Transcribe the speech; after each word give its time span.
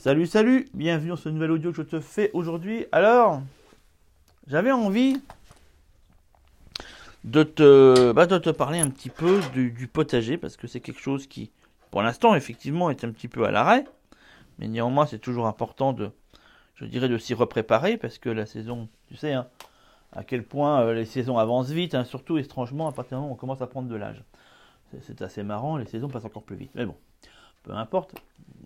Salut, 0.00 0.26
salut, 0.26 0.66
bienvenue 0.72 1.10
dans 1.10 1.16
ce 1.16 1.28
nouvel 1.28 1.50
audio 1.50 1.72
que 1.72 1.76
je 1.76 1.82
te 1.82 2.00
fais 2.00 2.30
aujourd'hui. 2.32 2.86
Alors, 2.90 3.42
j'avais 4.46 4.72
envie 4.72 5.20
de 7.24 7.42
te, 7.42 8.10
bah, 8.12 8.24
de 8.24 8.38
te 8.38 8.48
parler 8.48 8.78
un 8.78 8.88
petit 8.88 9.10
peu 9.10 9.42
du, 9.52 9.90
potager 9.92 10.38
parce 10.38 10.56
que 10.56 10.66
c'est 10.66 10.80
quelque 10.80 11.02
chose 11.02 11.26
qui, 11.26 11.50
pour 11.90 12.00
l'instant, 12.00 12.34
effectivement, 12.34 12.88
est 12.88 13.04
un 13.04 13.10
petit 13.10 13.28
peu 13.28 13.44
à 13.44 13.50
l'arrêt. 13.50 13.84
Mais 14.58 14.68
néanmoins, 14.68 15.04
c'est 15.04 15.18
toujours 15.18 15.46
important 15.46 15.92
de, 15.92 16.10
je 16.76 16.86
dirais, 16.86 17.10
de 17.10 17.18
s'y 17.18 17.34
repréparer 17.34 17.98
parce 17.98 18.16
que 18.16 18.30
la 18.30 18.46
saison, 18.46 18.88
tu 19.08 19.16
sais, 19.16 19.34
hein, 19.34 19.48
à 20.12 20.24
quel 20.24 20.44
point 20.44 20.80
euh, 20.80 20.94
les 20.94 21.04
saisons 21.04 21.36
avancent 21.36 21.72
vite, 21.72 21.94
hein, 21.94 22.04
surtout 22.04 22.38
étrangement 22.38 22.88
à 22.88 22.92
partir 22.92 23.18
du 23.18 23.20
moment 23.20 23.32
où 23.32 23.34
on 23.34 23.36
commence 23.36 23.60
à 23.60 23.66
prendre 23.66 23.88
de 23.90 23.96
l'âge. 23.96 24.24
C'est 25.02 25.20
assez 25.20 25.42
marrant, 25.42 25.76
les 25.76 25.84
saisons 25.84 26.08
passent 26.08 26.24
encore 26.24 26.44
plus 26.44 26.56
vite. 26.56 26.70
Mais 26.74 26.86
bon, 26.86 26.96
peu 27.62 27.72
importe, 27.72 28.14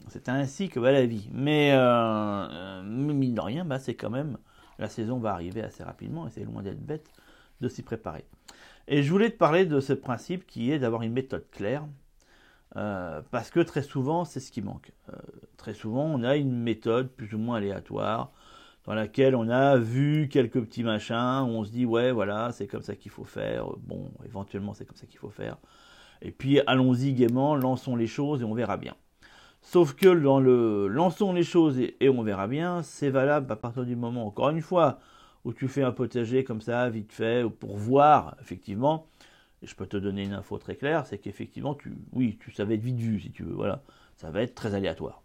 c'est 0.08 0.28
ainsi 0.28 0.68
que 0.68 0.80
va 0.80 0.92
la 0.92 1.06
vie. 1.06 1.28
Mais 1.32 1.72
euh, 1.72 1.78
euh, 1.80 2.82
mine 2.82 3.34
de 3.34 3.40
rien, 3.40 3.64
bah, 3.64 3.78
c'est 3.78 3.94
quand 3.94 4.10
même, 4.10 4.38
la 4.78 4.88
saison 4.88 5.18
va 5.18 5.32
arriver 5.32 5.62
assez 5.62 5.82
rapidement 5.84 6.26
et 6.26 6.30
c'est 6.30 6.44
loin 6.44 6.62
d'être 6.62 6.80
bête 6.84 7.10
de 7.60 7.68
s'y 7.68 7.82
préparer. 7.82 8.24
Et 8.88 9.02
je 9.02 9.10
voulais 9.10 9.30
te 9.30 9.36
parler 9.36 9.66
de 9.66 9.80
ce 9.80 9.92
principe 9.92 10.46
qui 10.46 10.70
est 10.72 10.78
d'avoir 10.78 11.02
une 11.02 11.12
méthode 11.12 11.46
claire. 11.50 11.86
euh, 12.76 13.22
parce 13.30 13.50
que 13.50 13.60
très 13.60 13.82
souvent, 13.82 14.24
c'est 14.24 14.40
ce 14.40 14.50
qui 14.52 14.62
manque. 14.62 14.92
Très 15.56 15.74
souvent, 15.74 16.04
on 16.04 16.22
a 16.24 16.36
une 16.36 16.52
méthode 16.56 17.08
plus 17.10 17.34
ou 17.34 17.38
moins 17.38 17.56
aléatoire 17.58 18.32
dans 18.84 18.94
laquelle 18.94 19.34
on 19.36 19.48
a 19.48 19.76
vu 19.78 20.28
quelques 20.30 20.60
petits 20.62 20.84
machins, 20.84 21.42
où 21.44 21.50
on 21.50 21.64
se 21.64 21.70
dit 21.70 21.86
ouais 21.86 22.12
voilà 22.12 22.52
c'est 22.52 22.66
comme 22.66 22.82
ça 22.82 22.96
qu'il 22.96 23.10
faut 23.10 23.24
faire, 23.24 23.66
bon 23.78 24.10
éventuellement 24.26 24.74
c'est 24.74 24.84
comme 24.86 24.96
ça 24.96 25.06
qu'il 25.06 25.18
faut 25.18 25.30
faire, 25.30 25.56
et 26.24 26.30
puis 26.30 26.60
allons-y 26.66 27.12
gaiement, 27.12 27.54
lançons 27.54 27.94
les 27.94 28.06
choses 28.06 28.40
et 28.40 28.44
on 28.44 28.54
verra 28.54 28.76
bien. 28.76 28.94
Sauf 29.60 29.94
que 29.94 30.08
dans 30.08 30.40
le 30.40 30.88
lançons 30.88 31.32
les 31.32 31.44
choses 31.44 31.78
et, 31.78 32.08
on 32.08 32.22
verra 32.22 32.48
bien, 32.48 32.82
c'est 32.82 33.10
valable 33.10 33.50
à 33.52 33.56
partir 33.56 33.84
du 33.84 33.96
moment, 33.96 34.26
encore 34.26 34.50
une 34.50 34.60
fois, 34.60 34.98
où 35.44 35.52
tu 35.52 35.68
fais 35.68 35.82
un 35.82 35.92
potager 35.92 36.44
comme 36.44 36.60
ça, 36.60 36.88
vite 36.90 37.12
fait, 37.12 37.42
ou 37.42 37.50
pour 37.50 37.76
voir, 37.76 38.36
effectivement, 38.40 39.06
et 39.62 39.66
je 39.66 39.74
peux 39.74 39.86
te 39.86 39.96
donner 39.96 40.24
une 40.24 40.32
info 40.32 40.58
très 40.58 40.76
claire, 40.76 41.06
c'est 41.06 41.18
qu'effectivement, 41.18 41.74
tu, 41.74 41.94
oui, 42.12 42.38
tu, 42.40 42.52
ça 42.52 42.64
va 42.64 42.74
être 42.74 42.82
vite 42.82 42.98
vu, 42.98 43.20
si 43.20 43.30
tu 43.30 43.42
veux, 43.42 43.54
voilà, 43.54 43.82
ça 44.16 44.30
va 44.30 44.42
être 44.42 44.54
très 44.54 44.74
aléatoire. 44.74 45.22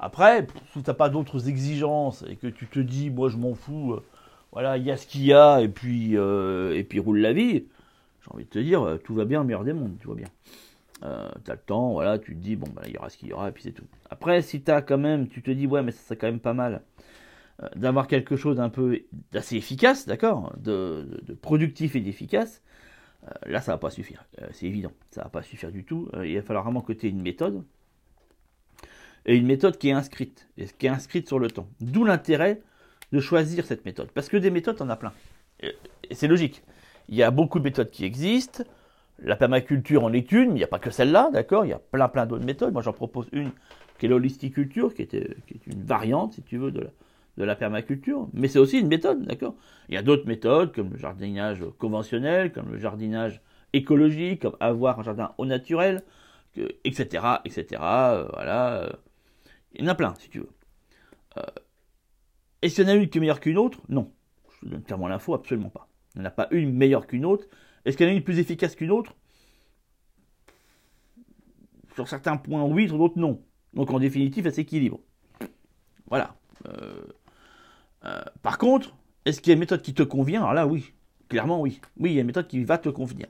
Après, 0.00 0.46
si 0.72 0.82
tu 0.82 0.90
n'as 0.90 0.94
pas 0.94 1.08
d'autres 1.08 1.48
exigences 1.48 2.24
et 2.28 2.36
que 2.36 2.48
tu 2.48 2.66
te 2.66 2.80
dis, 2.80 3.10
moi 3.10 3.28
je 3.28 3.36
m'en 3.36 3.54
fous, 3.54 3.92
euh, 3.92 4.04
voilà, 4.50 4.76
il 4.76 4.84
y 4.84 4.90
a 4.90 4.96
ce 4.96 5.06
qu'il 5.06 5.24
y 5.24 5.32
a 5.32 5.60
et 5.60 5.68
puis, 5.68 6.16
euh, 6.16 6.76
et 6.76 6.82
puis 6.84 6.98
roule 6.98 7.18
la 7.18 7.32
vie, 7.32 7.64
j'ai 8.22 8.30
envie 8.32 8.44
de 8.44 8.50
te 8.50 8.58
dire, 8.58 8.82
euh, 8.82 8.98
tout 8.98 9.14
va 9.14 9.24
bien, 9.24 9.44
meilleur 9.44 9.64
des 9.64 9.72
mondes, 9.72 9.96
tu 9.98 10.06
vois 10.06 10.16
bien. 10.16 10.28
Euh, 11.04 11.28
tu 11.44 11.50
as 11.50 11.54
le 11.54 11.60
temps, 11.60 11.92
voilà, 11.92 12.18
tu 12.18 12.34
te 12.34 12.40
dis, 12.40 12.56
bon, 12.56 12.68
bah, 12.74 12.82
il 12.86 12.92
y 12.92 12.96
aura 12.96 13.10
ce 13.10 13.16
qu'il 13.16 13.28
y 13.28 13.32
aura 13.32 13.48
et 13.48 13.52
puis 13.52 13.64
c'est 13.64 13.72
tout. 13.72 13.86
Après, 14.10 14.40
si 14.42 14.62
tu 14.62 14.70
as 14.70 14.82
quand 14.82 14.98
même, 14.98 15.28
tu 15.28 15.42
te 15.42 15.50
dis, 15.50 15.66
ouais, 15.66 15.82
mais 15.82 15.90
ça 15.90 16.02
serait 16.02 16.16
quand 16.16 16.28
même 16.28 16.40
pas 16.40 16.54
mal 16.54 16.82
euh, 17.62 17.68
d'avoir 17.74 18.06
quelque 18.06 18.36
chose 18.36 18.56
d'un 18.56 18.68
peu 18.68 19.00
d'assez 19.32 19.56
efficace, 19.56 20.06
d'accord, 20.06 20.54
de, 20.58 21.20
productif 21.40 21.96
et 21.96 22.00
d'efficace, 22.00 22.62
euh, 23.24 23.30
là, 23.46 23.60
ça 23.60 23.72
va 23.72 23.78
pas 23.78 23.90
suffire. 23.90 24.24
C'est 24.52 24.66
évident, 24.66 24.92
ça 25.10 25.22
va 25.22 25.28
pas 25.28 25.42
suffire 25.42 25.72
du 25.72 25.84
tout. 25.84 26.08
Il 26.24 26.36
va 26.36 26.42
falloir 26.42 26.64
vraiment 26.64 26.82
que 26.82 26.92
tu 26.92 27.06
aies 27.06 27.10
une 27.10 27.22
méthode 27.22 27.64
et 29.26 29.36
une 29.36 29.46
méthode 29.46 29.78
qui 29.78 29.88
est 29.88 29.92
inscrite, 29.92 30.48
et 30.56 30.66
qui 30.66 30.86
est 30.86 30.90
inscrite 30.90 31.28
sur 31.28 31.38
le 31.38 31.50
temps. 31.50 31.68
D'où 31.80 32.04
l'intérêt 32.04 32.60
de 33.12 33.20
choisir 33.20 33.66
cette 33.66 33.84
méthode. 33.84 34.10
Parce 34.10 34.28
que 34.28 34.36
des 34.36 34.50
méthodes, 34.50 34.76
on 34.80 34.88
a 34.88 34.96
plein. 34.96 35.12
Et 35.60 35.74
c'est 36.12 36.26
logique. 36.26 36.62
Il 37.12 37.18
y 37.18 37.22
a 37.22 37.30
beaucoup 37.30 37.58
de 37.58 37.64
méthodes 37.64 37.90
qui 37.90 38.06
existent. 38.06 38.64
La 39.18 39.36
permaculture 39.36 40.02
en 40.02 40.14
est 40.14 40.32
une, 40.32 40.46
mais 40.46 40.54
il 40.54 40.54
n'y 40.54 40.64
a 40.64 40.66
pas 40.66 40.78
que 40.78 40.90
celle-là, 40.90 41.28
d'accord? 41.30 41.66
Il 41.66 41.68
y 41.68 41.74
a 41.74 41.78
plein 41.78 42.08
plein 42.08 42.24
d'autres 42.24 42.46
méthodes. 42.46 42.72
Moi, 42.72 42.80
j'en 42.80 42.94
propose 42.94 43.26
une 43.32 43.50
qui 43.98 44.06
est 44.06 44.08
l'holisticulture, 44.08 44.94
qui, 44.94 45.02
était- 45.02 45.36
qui 45.46 45.54
est 45.54 45.66
une 45.66 45.84
variante, 45.84 46.32
si 46.32 46.42
tu 46.42 46.56
veux, 46.56 46.70
de 46.72 46.90
la, 47.36 47.54
permaculture. 47.54 48.28
Mais 48.32 48.48
c'est 48.48 48.58
aussi 48.58 48.80
une 48.80 48.88
méthode, 48.88 49.26
d'accord? 49.26 49.54
Il 49.90 49.94
y 49.94 49.98
a 49.98 50.02
d'autres 50.02 50.26
méthodes, 50.26 50.74
comme 50.74 50.88
le 50.90 50.96
jardinage 50.98 51.62
conventionnel, 51.78 52.50
comme 52.50 52.72
le 52.72 52.78
jardinage 52.78 53.42
écologique, 53.74 54.40
comme 54.40 54.56
avoir 54.58 54.98
un 54.98 55.02
jardin 55.02 55.34
au 55.36 55.44
naturel, 55.44 56.02
etc., 56.84 57.42
etc. 57.44 57.82
euh, 57.82 58.28
voilà. 58.32 58.84
euh, 58.84 58.90
il 59.74 59.84
y 59.84 59.86
en 59.86 59.90
a 59.90 59.94
plein, 59.94 60.14
si 60.18 60.30
tu 60.30 60.38
veux. 60.38 60.50
Euh, 61.36 61.42
Est-ce 62.62 62.76
qu'il 62.76 62.84
y 62.84 62.86
en 62.86 62.90
a 62.90 62.94
une 62.94 63.08
qui 63.10 63.18
est 63.18 63.20
meilleure 63.20 63.40
qu'une 63.40 63.58
autre? 63.58 63.80
Non. 63.90 64.10
Je 64.54 64.66
te 64.66 64.70
donne 64.72 64.82
clairement 64.82 65.08
l'info, 65.08 65.34
absolument 65.34 65.68
pas. 65.68 65.88
Il 66.14 66.20
n'y 66.20 66.26
en 66.26 66.28
a 66.28 66.32
pas 66.32 66.48
une 66.50 66.72
meilleure 66.74 67.06
qu'une 67.06 67.24
autre. 67.24 67.46
Est-ce 67.84 67.96
qu'il 67.96 68.06
y 68.06 68.08
en 68.08 68.12
a 68.12 68.16
une 68.16 68.24
plus 68.24 68.38
efficace 68.38 68.76
qu'une 68.76 68.90
autre? 68.90 69.14
Sur 71.94 72.08
certains 72.08 72.36
points, 72.36 72.64
oui, 72.64 72.88
sur 72.88 72.98
d'autres, 72.98 73.18
non. 73.18 73.42
Donc 73.74 73.90
en 73.90 73.98
définitive, 73.98 74.46
elle 74.46 74.54
s'équilibre. 74.54 75.00
Voilà. 76.06 76.36
Euh, 76.66 77.02
euh, 78.04 78.22
par 78.42 78.58
contre, 78.58 78.94
est-ce 79.24 79.40
qu'il 79.40 79.50
y 79.50 79.52
a 79.52 79.54
une 79.54 79.60
méthode 79.60 79.82
qui 79.82 79.94
te 79.94 80.02
convient? 80.02 80.40
Alors 80.42 80.54
là, 80.54 80.66
oui. 80.66 80.92
Clairement, 81.28 81.60
oui. 81.60 81.80
Oui, 81.98 82.10
il 82.10 82.14
y 82.14 82.18
a 82.18 82.20
une 82.20 82.26
méthode 82.26 82.48
qui 82.48 82.62
va 82.64 82.78
te 82.78 82.88
convenir. 82.88 83.26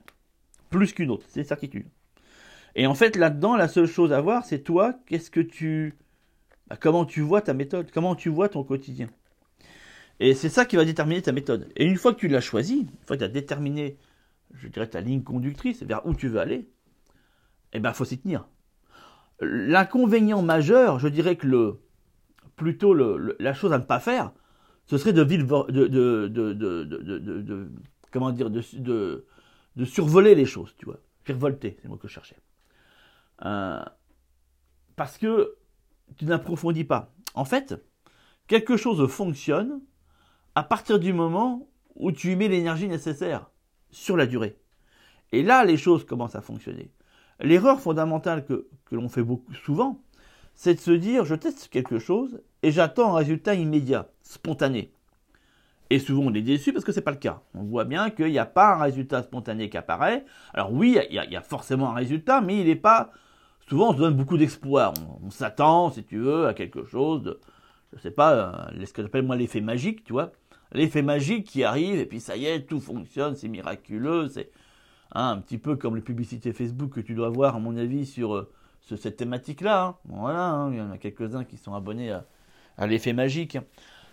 Plus 0.71 0.93
qu'une 0.93 1.11
autre, 1.11 1.27
c'est 1.29 1.45
certitude. 1.45 1.87
Et 2.75 2.87
en 2.87 2.95
fait, 2.95 3.17
là-dedans, 3.17 3.57
la 3.57 3.69
seule 3.69 3.87
chose 3.87 4.13
à 4.13 4.21
voir, 4.21 4.45
c'est 4.45 4.61
toi, 4.61 4.95
qu'est-ce 5.07 5.31
que 5.31 5.41
tu 5.41 5.95
bah, 6.73 6.79
comment 6.81 7.05
tu 7.05 7.21
vois 7.21 7.43
ta 7.43 7.53
méthode, 7.53 7.91
comment 7.93 8.15
tu 8.15 8.31
vois 8.31 8.49
ton 8.49 8.65
quotidien? 8.65 9.09
Et 10.21 10.35
c'est 10.35 10.49
ça 10.49 10.65
qui 10.65 10.77
va 10.77 10.85
déterminer 10.85 11.23
ta 11.23 11.33
méthode. 11.33 11.69
Et 11.77 11.85
une 11.85 11.97
fois 11.97 12.15
que 12.15 12.21
tu 12.21 12.29
l'as 12.29 12.41
choisi, 12.41 12.81
une 12.81 13.07
fois 13.07 13.17
que 13.17 13.23
tu 13.23 13.25
as 13.25 13.29
déterminé, 13.29 13.97
je 14.55 14.69
dirais, 14.69 14.89
ta 14.89 15.01
ligne 15.01 15.23
conductrice, 15.23 15.83
vers 15.83 16.07
où 16.07 16.15
tu 16.15 16.29
veux 16.29 16.41
aller, 16.41 16.69
eh 17.73 17.81
ben, 17.81 17.93
faut 17.93 18.05
s'y 18.05 18.19
tenir. 18.19 18.47
L'inconvénient 19.41 20.43
majeur, 20.43 20.99
je 20.99 21.09
dirais 21.09 21.37
que 21.37 21.47
le, 21.47 21.81
plutôt 22.57 22.95
le, 22.95 23.37
la 23.41 23.55
chose 23.55 23.73
à 23.73 23.79
ne 23.79 23.85
pas 23.85 23.99
faire, 23.99 24.33
ce 24.87 24.99
serait 24.99 25.13
de 25.13 25.23
vivre, 25.23 25.67
de, 25.71 25.87
de, 25.87 26.29
de, 26.29 27.73
comment 28.11 28.31
dire, 28.31 28.51
de, 28.51 29.25
survoler 29.85 30.35
les 30.35 30.47
choses, 30.47 30.75
tu 30.77 30.85
vois. 30.85 30.99
Survolter, 31.25 31.77
c'est 31.79 31.85
le 31.85 31.91
mot 31.91 31.97
que 31.97 32.09
je 32.09 32.13
cherchais. 32.13 32.37
Euh, 33.45 33.83
parce 34.97 35.19
que 35.19 35.57
tu 36.17 36.25
n'approfondis 36.25 36.85
pas. 36.85 37.13
En 37.35 37.45
fait, 37.45 37.75
quelque 38.49 38.77
chose 38.77 39.09
fonctionne 39.09 39.81
à 40.55 40.63
partir 40.63 40.99
du 40.99 41.13
moment 41.13 41.69
où 41.95 42.13
tu 42.13 42.33
y 42.33 42.37
mets 42.37 42.49
l'énergie 42.49 42.89
nécessaire 42.89 43.51
sur 43.91 44.17
la 44.17 44.27
durée. 44.27 44.57
Et 45.33 45.43
là, 45.43 45.65
les 45.65 45.77
choses 45.77 46.05
commencent 46.05 46.35
à 46.35 46.43
fonctionner. 46.43 46.91
L'erreur 47.41 47.81
fondamentale 47.81 48.45
que, 48.45 48.69
l'on 48.91 49.09
fait 49.09 49.23
beaucoup 49.23 49.53
souvent, 49.55 50.01
c'est 50.55 50.75
de 50.75 50.81
se 50.81 50.91
dire 50.91 51.25
je 51.25 51.35
teste 51.35 51.69
quelque 51.69 51.99
chose 51.99 52.41
et 52.63 52.71
j'attends 52.71 53.15
un 53.15 53.19
résultat 53.19 53.55
immédiat, 53.55 54.09
spontané. 54.23 54.93
Et 55.91 55.99
souvent 55.99 56.23
on 56.25 56.35
est 56.35 56.43
déçu 56.43 56.73
parce 56.73 56.85
que 56.85 56.93
c'est 56.93 57.01
pas 57.01 57.11
le 57.11 57.17
cas. 57.17 57.43
On 57.55 57.65
voit 57.65 57.85
bien 57.85 58.11
qu'il 58.11 58.31
n'y 58.31 58.39
a 58.39 58.47
pas 58.47 58.75
un 58.75 58.83
résultat 58.83 59.23
spontané 59.23 59.71
qui 59.71 59.77
apparaît. 59.77 60.25
Alors 60.55 60.73
oui, 60.73 60.99
il 61.11 61.15
y, 61.15 61.37
a- 61.37 61.43
forcément 61.43 61.91
un 61.91 61.95
résultat, 61.95 62.41
mais 62.41 62.61
il 62.61 62.67
n'est 62.67 62.77
pas. 62.77 63.11
Souvent 63.69 63.91
on 63.91 63.93
se 63.93 63.99
donne 63.99 64.15
beaucoup 64.15 64.37
d'espoir. 64.37 64.93
On, 65.23 65.31
s'attend, 65.31 65.91
si 65.91 66.05
tu 66.05 66.19
veux, 66.19 66.47
à 66.47 66.55
quelque 66.55 66.85
chose 66.85 67.23
de, 67.23 67.41
je 67.95 68.01
sais 68.01 68.11
pas, 68.11 68.33
euh, 68.33 68.87
ce 68.87 68.93
que 68.93 69.03
j'appelle 69.03 69.25
moi 69.25 69.37
l'effet 69.37 69.61
magique, 69.61 70.05
tu 70.05 70.13
vois. 70.13 70.33
L'effet 70.75 71.03
magique 71.03 71.47
qui 71.47 71.65
arrive 71.65 71.99
et 71.99 72.07
puis 72.07 72.21
ça 72.21 72.37
y 72.37 72.47
est, 72.47 72.63
tout 72.63 72.81
fonctionne, 72.81 73.37
c'est 73.37 73.49
miraculeux, 73.49 74.29
c'est 74.29 74.51
hein, 75.15 75.31
un 75.31 75.39
petit 75.39 75.59
peu 75.59 75.77
comme 75.77 75.97
les 75.97 76.03
publicités 76.03 76.53
Facebook 76.53 76.95
que 76.95 77.01
tu 77.01 77.15
dois 77.15 77.29
voir 77.29 77.57
à 77.57 77.59
mon 77.59 77.77
avis 77.77 78.07
sur, 78.07 78.35
euh, 78.35 78.51
cette 78.97 79.17
thématique-là. 79.17 79.85
hein. 79.85 79.97
Voilà, 80.07 80.51
hein, 80.51 80.73
il 80.73 80.79
y 80.79 80.81
en 80.81 80.91
a 80.91 80.99
quelques-uns 80.99 81.45
qui 81.45 81.57
sont 81.57 81.75
abonnés 81.75 82.13
à, 82.79 82.87
l'effet 82.87 83.13
magique. 83.13 83.59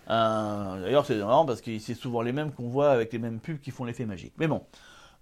Euh, 0.08 0.82
D'ailleurs, 0.82 1.06
c'est 1.06 1.16
marrant 1.18 1.46
parce 1.46 1.60
que 1.60 1.78
c'est 1.78 1.94
souvent 1.94 2.22
les 2.22 2.32
mêmes 2.32 2.52
qu'on 2.52 2.68
voit 2.68 2.90
avec 2.90 3.12
les 3.12 3.18
mêmes 3.18 3.40
pubs 3.40 3.60
qui 3.60 3.70
font 3.70 3.84
l'effet 3.84 4.04
magique. 4.06 4.34
Mais 4.38 4.46
bon. 4.46 4.62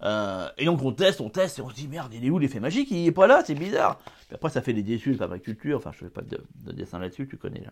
Euh, 0.01 0.47
et 0.57 0.63
donc 0.63 0.81
on 0.81 0.93
teste, 0.93 1.19
on 1.19 1.29
teste 1.29 1.59
et 1.59 1.61
on 1.61 1.69
se 1.69 1.75
dit 1.75 1.87
merde, 1.89 2.13
il 2.13 2.25
est 2.25 2.29
où 2.29 2.39
l'effet 2.39 2.61
magique? 2.61 2.89
Il 2.91 3.05
est 3.05 3.11
pas 3.11 3.27
là, 3.27 3.43
c'est 3.45 3.55
bizarre. 3.55 3.99
Après, 4.33 4.49
ça 4.49 4.61
fait 4.61 4.73
des 4.73 4.83
déçus 4.83 5.13
de 5.13 5.17
permaculture. 5.17 5.77
Enfin, 5.77 5.91
je 5.93 5.99
fais 5.99 6.09
pas 6.09 6.21
de, 6.21 6.41
de 6.65 6.71
dessin 6.71 6.99
là-dessus, 6.99 7.27
tu 7.27 7.37
connais. 7.37 7.63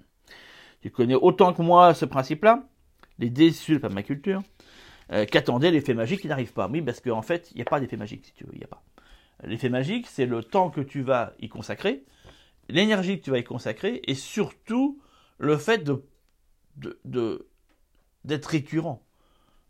Tu 0.81 0.91
connais 0.91 1.15
autant 1.15 1.53
que 1.53 1.61
moi 1.61 1.93
ce 1.93 2.05
principe-là, 2.05 2.63
les 3.19 3.29
déçus 3.29 3.73
de 3.73 3.77
permaculture, 3.79 4.41
euh, 5.11 5.25
qu'attendaient 5.25 5.71
l'effet 5.71 5.93
magique 5.93 6.21
qui 6.21 6.27
n'arrive 6.27 6.53
pas. 6.53 6.67
Oui, 6.67 6.81
parce 6.81 6.99
qu'en 6.99 7.21
fait, 7.21 7.51
il 7.51 7.55
n'y 7.55 7.61
a 7.61 7.65
pas 7.65 7.79
d'effet 7.79 7.97
magique, 7.97 8.25
si 8.25 8.33
tu 8.33 8.43
veux, 8.43 8.51
il 8.53 8.59
n'y 8.59 8.63
a 8.63 8.67
pas. 8.67 8.83
L'effet 9.43 9.69
magique, 9.69 10.07
c'est 10.07 10.25
le 10.25 10.43
temps 10.43 10.69
que 10.69 10.81
tu 10.81 11.01
vas 11.01 11.33
y 11.39 11.47
consacrer, 11.47 12.03
l'énergie 12.69 13.19
que 13.19 13.23
tu 13.23 13.31
vas 13.31 13.39
y 13.39 13.43
consacrer, 13.43 14.01
et 14.05 14.15
surtout 14.15 14.99
le 15.37 15.57
fait 15.57 15.83
de 15.83 16.03
d'être 18.23 18.45
récurrent, 18.45 19.03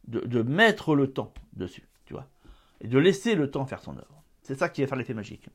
de, 0.07 0.19
de 0.19 0.41
mettre 0.41 0.93
le 0.95 1.13
temps 1.13 1.33
dessus, 1.53 1.87
tu 2.05 2.13
vois, 2.13 2.27
et 2.81 2.87
de 2.87 2.97
laisser 2.97 3.35
le 3.35 3.49
temps 3.49 3.65
faire 3.65 3.81
son 3.81 3.95
œuvre. 3.97 4.23
C'est 4.41 4.55
ça 4.55 4.67
qui 4.67 4.81
va 4.81 4.87
faire 4.87 4.97
l'effet 4.97 5.13
magique. 5.13 5.47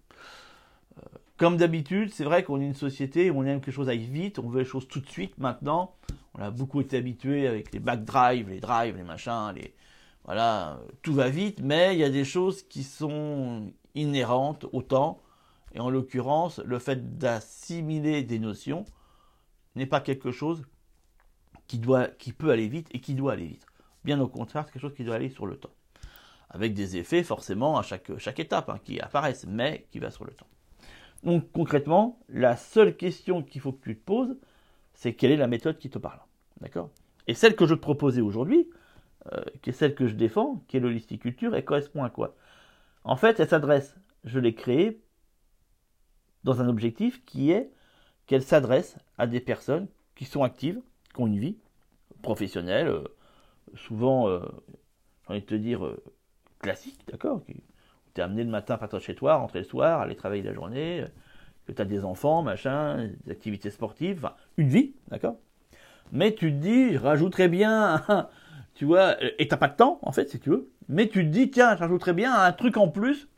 Euh, 0.99 1.03
comme 1.37 1.57
d'habitude, 1.57 2.11
c'est 2.13 2.25
vrai 2.25 2.43
qu'on 2.45 2.61
est 2.61 2.67
une 2.67 2.75
société 2.75 3.31
où 3.31 3.39
on 3.41 3.45
aime 3.45 3.61
que 3.61 3.67
les 3.67 3.73
choses 3.73 3.89
aillent 3.89 4.07
vite, 4.07 4.39
on 4.39 4.49
veut 4.49 4.61
les 4.61 4.65
choses 4.65 4.89
tout 4.89 5.01
de 5.01 5.09
suite, 5.09 5.37
maintenant. 5.39 5.97
On 6.35 6.43
a 6.43 6.51
beaucoup 6.51 6.81
été 6.81 6.97
habitué 6.97 7.47
avec 7.47 7.73
les 7.73 7.81
back 7.81 8.05
drive, 8.05 8.49
les 8.49 8.61
drives, 8.61 8.97
les 8.97 9.03
machins, 9.03 9.53
les 9.55 9.75
voilà, 10.25 10.81
tout 11.03 11.15
va 11.15 11.29
vite, 11.29 11.61
mais 11.63 11.95
il 11.95 11.99
y 11.99 12.05
a 12.05 12.11
des 12.11 12.25
choses 12.25 12.63
qui 12.63 12.85
sont 12.85 13.73
inhérentes 13.95 14.67
au 14.73 14.83
temps, 14.83 15.21
et 15.75 15.81
en 15.81 15.91
l'occurrence, 15.91 16.61
le 16.61 16.79
fait 16.79 17.19
d'assimiler 17.19 18.23
des 18.23 18.39
notions 18.39 18.85
n'est 19.75 19.87
pas 19.87 20.01
quelque 20.01 20.31
chose 20.31 20.63
qui, 21.67 21.79
doit, 21.79 22.07
qui 22.07 22.33
peut 22.33 22.51
aller 22.51 22.69
vite 22.69 22.89
et 22.93 23.01
qui 23.01 23.15
doit 23.15 23.33
aller 23.33 23.47
vite. 23.47 23.67
Bien 24.05 24.21
au 24.21 24.29
contraire, 24.29 24.65
c'est 24.67 24.73
quelque 24.73 24.83
chose 24.83 24.95
qui 24.95 25.05
doit 25.05 25.17
aller 25.17 25.31
sur 25.31 25.47
le 25.47 25.57
temps. 25.57 25.73
Avec 26.51 26.75
des 26.75 26.99
effets 26.99 27.23
forcément 27.23 27.79
à 27.79 27.83
chaque, 27.83 28.17
chaque 28.19 28.39
étape 28.39 28.69
hein, 28.69 28.79
qui 28.85 29.01
apparaissent, 29.01 29.47
mais 29.47 29.87
qui 29.91 29.99
va 29.99 30.11
sur 30.11 30.25
le 30.25 30.33
temps. 30.33 30.49
Donc 31.23 31.51
concrètement, 31.53 32.21
la 32.29 32.57
seule 32.57 32.97
question 32.97 33.43
qu'il 33.43 33.61
faut 33.61 33.73
que 33.73 33.83
tu 33.83 33.97
te 33.97 34.05
poses, 34.05 34.37
c'est 35.03 35.15
quelle 35.15 35.33
est 35.33 35.37
la 35.37 35.49
méthode 35.49 35.79
qui 35.79 35.91
te 35.91 35.99
parle. 35.99 36.21
D'accord? 36.61 36.89
Et 37.27 37.35
celle 37.35 37.57
que 37.57 37.67
je 37.67 37.75
te 37.75 37.81
proposais 37.81 38.21
aujourd'hui, 38.21 38.71
euh, 39.33 39.43
qui 39.61 39.71
est 39.71 39.73
celle 39.73 39.97
que 39.97 40.07
je 40.07 40.15
défends, 40.15 40.63
qui 40.69 40.77
est 40.77 40.81
l'holisticulture, 40.81 41.57
elle 41.57 41.65
correspond 41.65 42.05
à 42.05 42.11
quoi? 42.11 42.37
En 43.03 43.17
fait, 43.17 43.41
elle 43.41 43.49
s'adresse, 43.49 43.97
je 44.23 44.39
l'ai 44.39 44.55
créée 44.55 45.03
dans 46.45 46.63
un 46.63 46.69
objectif 46.69 47.25
qui 47.25 47.51
est 47.51 47.73
qu'elle 48.27 48.45
s'adresse 48.45 48.97
à 49.19 49.27
des 49.27 49.41
personnes 49.41 49.89
qui 50.15 50.25
sont 50.25 50.45
actives, 50.45 50.81
qui 51.13 51.21
ont 51.21 51.27
une 51.27 51.41
vie 51.41 51.59
professionnelle, 52.23 52.87
euh, 52.87 53.03
souvent, 53.75 54.29
euh, 54.29 54.39
j'ai 55.27 55.33
envie 55.33 55.41
de 55.41 55.47
te 55.47 55.55
dire, 55.57 55.97
classique, 56.61 57.01
d'accord? 57.09 57.43
Tu 57.45 57.61
es 58.17 58.21
amené 58.21 58.45
le 58.45 58.51
matin, 58.51 58.79
partir 58.79 59.01
chez 59.01 59.17
toi, 59.17 59.35
rentrer 59.35 59.59
le 59.59 59.65
soir, 59.65 60.01
aller 60.01 60.15
travailler 60.15 60.45
la 60.45 60.55
journée, 60.55 61.05
que 61.67 61.73
tu 61.73 61.83
as 61.83 61.85
des 61.85 62.05
enfants, 62.05 62.43
machin, 62.43 63.09
des 63.25 63.33
activités 63.33 63.71
sportives, 63.71 64.31
une 64.57 64.69
vie, 64.69 64.95
d'accord? 65.09 65.37
Mais 66.13 66.35
tu 66.35 66.53
te 66.53 66.57
dis, 66.57 66.93
je 66.93 66.99
rajouterais 66.99 67.49
bien, 67.49 68.03
tu 68.75 68.85
vois, 68.85 69.17
et 69.39 69.49
t'as 69.49 69.57
pas 69.57 69.69
de 69.69 69.77
temps, 69.77 69.99
en 70.03 70.13
fait, 70.13 70.29
si 70.29 70.39
tu 70.41 70.51
veux, 70.51 70.71
mais 70.89 71.09
tu 71.09 71.25
te 71.25 71.31
dis, 71.31 71.51
tiens, 71.51 71.75
je 71.75 71.81
rajouterais 71.81 72.13
bien 72.13 72.35
un 72.35 72.53
truc 72.53 72.77
en 72.77 72.89
plus 72.89 73.29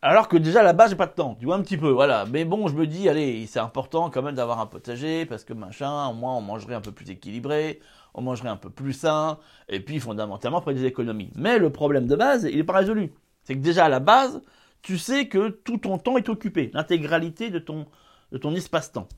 alors 0.00 0.28
que 0.28 0.36
déjà 0.36 0.62
là-bas, 0.62 0.86
j'ai 0.86 0.94
pas 0.94 1.06
de 1.06 1.12
temps, 1.12 1.34
tu 1.34 1.46
vois 1.46 1.56
un 1.56 1.62
petit 1.62 1.76
peu, 1.76 1.90
voilà. 1.90 2.24
Mais 2.30 2.44
bon, 2.44 2.68
je 2.68 2.74
me 2.74 2.86
dis, 2.86 3.08
allez, 3.08 3.46
c'est 3.46 3.58
important 3.58 4.10
quand 4.10 4.22
même 4.22 4.36
d'avoir 4.36 4.60
un 4.60 4.66
potager 4.66 5.26
parce 5.26 5.42
que 5.42 5.52
machin, 5.52 6.06
au 6.06 6.14
moins 6.14 6.36
on 6.36 6.40
mangerait 6.40 6.76
un 6.76 6.80
peu 6.80 6.92
plus 6.92 7.10
équilibré, 7.10 7.80
on 8.14 8.22
mangerait 8.22 8.48
un 8.48 8.56
peu 8.56 8.70
plus 8.70 8.92
sain, 8.92 9.38
et 9.68 9.80
puis 9.80 9.98
fondamentalement, 9.98 10.62
on 10.64 10.72
des 10.72 10.84
économies. 10.84 11.30
Mais 11.34 11.58
le 11.58 11.70
problème 11.70 12.06
de 12.06 12.14
base, 12.14 12.48
il 12.50 12.58
n'est 12.58 12.64
pas 12.64 12.74
résolu. 12.74 13.12
C'est 13.42 13.54
que 13.54 13.60
déjà 13.60 13.86
à 13.86 13.88
la 13.88 13.98
base, 13.98 14.40
tu 14.82 14.98
sais 14.98 15.28
que 15.28 15.48
tout 15.48 15.78
ton 15.78 15.98
temps 15.98 16.16
est 16.16 16.28
occupé, 16.28 16.70
l'intégralité 16.74 17.50
de 17.50 17.58
ton, 17.58 17.86
de 18.32 18.38
ton 18.38 18.54
espace-temps. 18.54 19.08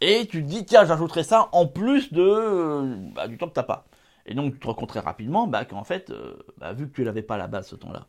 Et 0.00 0.26
tu 0.26 0.42
te 0.42 0.48
dis, 0.48 0.64
tiens, 0.64 0.84
j'ajouterai 0.84 1.22
ça 1.24 1.48
en 1.52 1.66
plus 1.66 2.12
de, 2.12 3.12
bah, 3.14 3.28
du 3.28 3.36
temps 3.38 3.48
que 3.48 3.54
t'as 3.54 3.62
pas. 3.62 3.86
Et 4.26 4.34
donc 4.34 4.54
tu 4.54 4.60
te 4.60 4.66
rends 4.66 4.74
compte 4.74 4.88
très 4.88 5.00
rapidement 5.00 5.46
bah, 5.46 5.64
qu'en 5.64 5.84
fait, 5.84 6.10
euh, 6.10 6.36
bah, 6.58 6.72
vu 6.72 6.88
que 6.88 6.94
tu 6.94 7.04
l'avais 7.04 7.22
pas 7.22 7.34
à 7.34 7.38
la 7.38 7.48
base 7.48 7.68
ce 7.68 7.76
temps-là, 7.76 8.06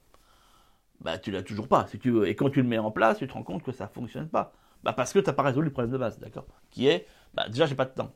bah 1.01 1.17
tu 1.17 1.31
l'as 1.31 1.43
toujours 1.43 1.67
pas. 1.67 1.85
Et 2.25 2.35
quand 2.35 2.49
tu 2.49 2.61
le 2.61 2.67
mets 2.67 2.77
en 2.77 2.91
place, 2.91 3.17
tu 3.17 3.27
te 3.27 3.33
rends 3.33 3.43
compte 3.43 3.63
que 3.63 3.71
ça 3.71 3.87
fonctionne 3.87 4.29
pas. 4.29 4.53
Bah 4.83 4.93
parce 4.93 5.13
que 5.13 5.19
tu 5.19 5.27
n'as 5.27 5.33
pas 5.33 5.43
résolu 5.43 5.65
le 5.65 5.71
problème 5.71 5.91
de 5.91 5.97
base, 5.97 6.19
d'accord? 6.19 6.45
Qui 6.69 6.87
est, 6.87 7.07
bah 7.33 7.47
déjà 7.49 7.65
j'ai 7.65 7.75
pas 7.75 7.85
de 7.85 7.91
temps. 7.91 8.13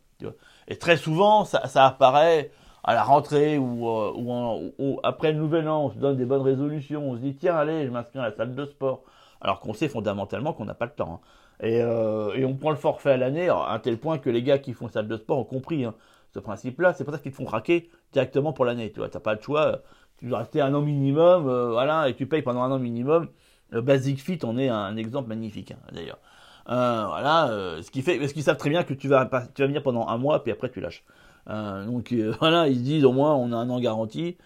Et 0.68 0.78
très 0.78 0.98
souvent, 0.98 1.46
ça, 1.46 1.68
ça, 1.68 1.86
apparaît 1.88 2.52
à 2.86 2.94
la 2.94 3.04
rentrée 3.04 3.58
ou, 3.58 3.90
euh, 3.90 4.72
ou, 4.78 5.00
après 5.04 5.32
le 5.32 5.40
nouvel 5.40 5.68
an, 5.68 5.86
on 5.86 5.90
se 5.90 5.98
donne 5.98 6.18
des 6.18 6.26
bonnes 6.26 6.44
résolutions, 6.44 7.10
on 7.10 7.16
se 7.16 7.20
dit 7.20 7.36
tiens 7.36 7.56
allez, 7.56 7.86
je 7.86 7.92
m'inscris 7.92 8.20
à 8.20 8.22
la 8.22 8.32
salle 8.32 8.54
de 8.54 8.66
sport. 8.66 9.04
Alors 9.42 9.60
qu'on 9.60 9.74
sait 9.74 9.90
fondamentalement 9.90 10.54
qu'on 10.54 10.66
n'a 10.66 10.76
pas 10.76 10.86
le 10.86 10.92
temps. 10.92 11.20
Hein. 11.24 11.66
Et, 11.66 11.82
euh, 11.82 12.34
et, 12.36 12.46
on 12.46 12.56
prend 12.56 12.70
le 12.70 12.76
forfait 12.76 13.12
à 13.12 13.18
l'année, 13.18 13.50
à 13.50 13.80
tel 13.82 13.98
point 13.98 14.20
que 14.20 14.30
les 14.30 14.44
gars 14.44 14.60
qui 14.60 14.74
font 14.74 14.88
salle 14.88 15.08
de 15.08 15.18
sport 15.18 15.40
ont 15.40 15.46
compris 15.46 15.84
hein, 15.84 15.96
ce 16.34 16.40
principe-là. 16.40 16.94
C'est 16.94 17.04
pour 17.04 17.14
ça 17.14 17.20
qu'ils 17.20 17.32
te 17.32 17.38
font 17.38 17.46
craquer 17.46 17.90
directement 18.14 18.54
pour 18.54 18.66
l'année. 18.66 18.92
Tu 18.92 19.00
vois, 19.00 19.10
t'as 19.10 19.20
pas 19.20 19.34
le 19.34 19.42
choix 19.42 19.82
tu 20.18 20.28
dois 20.28 20.40
rester 20.40 20.62
un 20.62 20.74
an 20.74 20.80
minimum, 20.80 21.50
euh, 21.50 21.72
voilà, 21.72 22.08
et 22.08 22.16
tu 22.16 22.26
payes 22.26 22.42
pendant 22.42 22.62
un 22.62 22.72
an 22.72 22.80
minimum. 22.80 23.28
Le 23.72 23.82
Basic 23.82 24.22
Fit 24.22 24.40
en 24.46 24.58
est 24.58 24.70
un 24.70 24.96
exemple 24.96 25.28
magnifique, 25.28 25.72
hein, 25.72 25.92
d'ailleurs. 25.92 26.20
Voilà, 26.68 27.50
ce 27.82 28.18
parce 28.20 28.32
qu'ils 28.32 28.44
savent 28.44 28.58
très 28.58 28.70
bien 28.70 28.84
que 28.84 28.94
tu 28.94 29.10
vas 29.10 29.30
venir 29.58 29.84
pendant 29.84 30.08
un 30.08 30.18
mois, 30.18 30.42
puis 30.42 30.54
après 30.54 30.70
tu 30.70 30.80
lâches. 30.80 31.04
Donc 31.48 32.14
voilà, 32.40 32.68
ils 32.68 32.78
se 32.78 32.82
disent 32.82 33.06
au 33.06 33.12
moins 33.12 33.36
on 33.36 33.52
a 33.52 33.56
un 33.58 33.70
an 33.70 33.80
garanti, 33.80 34.38